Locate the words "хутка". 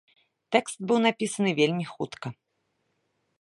1.93-2.27